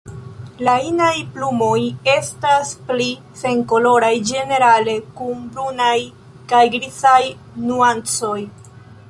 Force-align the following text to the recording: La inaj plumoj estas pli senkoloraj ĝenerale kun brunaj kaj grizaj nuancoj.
La 0.67 0.73
inaj 0.91 1.09
plumoj 1.33 1.81
estas 2.13 2.71
pli 2.87 3.09
senkoloraj 3.43 4.11
ĝenerale 4.31 4.97
kun 5.21 5.45
brunaj 5.53 5.95
kaj 6.55 6.65
grizaj 6.79 7.21
nuancoj. 7.69 8.37